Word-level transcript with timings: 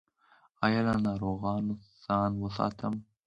ایا 0.65 0.81
له 0.87 0.95
ناروغانو 1.07 1.73
ځان 2.05 2.31
وساتم؟ 2.43 2.93